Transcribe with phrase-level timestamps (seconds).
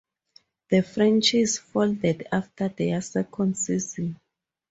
[0.71, 4.19] The franchise folded after their second season.